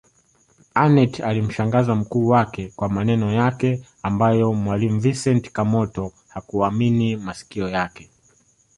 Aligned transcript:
Aneth 0.75 1.19
alimshangaza 1.21 1.95
mkuu 1.95 2.27
wake 2.27 2.73
kwa 2.75 2.89
maneno 2.89 3.33
yake 3.33 3.85
ambayo 4.03 4.53
mwalimu 4.53 4.99
Vincent 4.99 5.51
Kamoto 5.51 6.11
hakuamini 6.27 7.17
masikio 7.17 7.69
yake 7.69 8.09